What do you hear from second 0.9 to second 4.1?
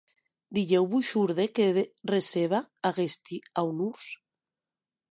vos shòrde que receba aguesti aunors?